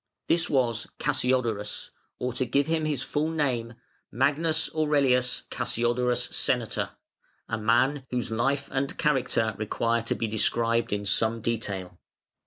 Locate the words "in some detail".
10.91-11.99